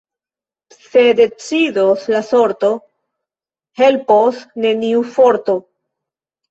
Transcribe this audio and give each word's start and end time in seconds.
Se 0.89 1.13
decidos 1.23 2.09
la 2.13 2.23
sorto, 2.31 2.73
helpos 3.85 4.43
neniu 4.67 5.09
forto. 5.19 5.63